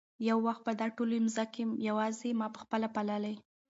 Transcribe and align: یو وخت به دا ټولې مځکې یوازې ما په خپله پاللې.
یو 0.29 0.37
وخت 0.47 0.61
به 0.65 0.73
دا 0.81 0.87
ټولې 0.97 1.17
مځکې 1.25 1.63
یوازې 1.87 2.29
ما 2.39 2.47
په 2.53 2.59
خپله 2.63 2.87
پاللې. 2.95 3.35